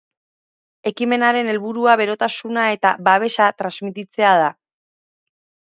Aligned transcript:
Ekimenaren 0.91 1.51
helburua 1.53 1.93
berotasuna 2.01 2.65
eta 2.79 2.95
babesa 3.11 3.53
transmititzea 3.63 4.35
da. 4.45 4.51